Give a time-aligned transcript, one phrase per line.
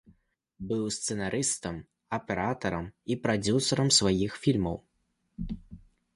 [0.69, 1.77] Быў сцэнарыстам,
[2.19, 4.77] аператарам і прадзюсарам сваіх фільмаў.